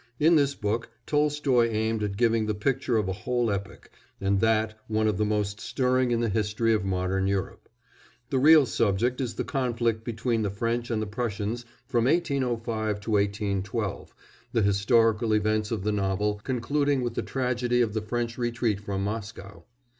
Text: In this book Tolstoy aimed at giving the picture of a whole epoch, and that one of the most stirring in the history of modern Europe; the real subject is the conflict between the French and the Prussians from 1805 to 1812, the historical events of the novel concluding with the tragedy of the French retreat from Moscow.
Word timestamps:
In 0.19 0.35
this 0.35 0.55
book 0.55 0.89
Tolstoy 1.05 1.67
aimed 1.69 2.01
at 2.01 2.17
giving 2.17 2.47
the 2.47 2.55
picture 2.55 2.97
of 2.97 3.07
a 3.07 3.13
whole 3.13 3.51
epoch, 3.51 3.91
and 4.19 4.39
that 4.39 4.73
one 4.87 5.07
of 5.07 5.17
the 5.19 5.25
most 5.25 5.59
stirring 5.59 6.09
in 6.09 6.21
the 6.21 6.29
history 6.29 6.73
of 6.73 6.83
modern 6.83 7.27
Europe; 7.27 7.69
the 8.31 8.39
real 8.39 8.65
subject 8.65 9.21
is 9.21 9.35
the 9.35 9.43
conflict 9.43 10.03
between 10.03 10.41
the 10.41 10.49
French 10.49 10.89
and 10.89 11.03
the 11.03 11.05
Prussians 11.05 11.65
from 11.85 12.05
1805 12.05 12.99
to 13.01 13.11
1812, 13.11 14.15
the 14.53 14.63
historical 14.63 15.35
events 15.35 15.69
of 15.69 15.83
the 15.83 15.91
novel 15.91 16.41
concluding 16.43 17.01
with 17.03 17.13
the 17.13 17.21
tragedy 17.21 17.79
of 17.79 17.93
the 17.93 18.01
French 18.01 18.39
retreat 18.39 18.79
from 18.79 19.03
Moscow. 19.03 19.65